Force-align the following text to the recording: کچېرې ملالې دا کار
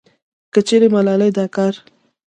کچېرې 0.53 0.87
ملالې 0.93 1.29
دا 1.37 1.45
کار 1.55 1.73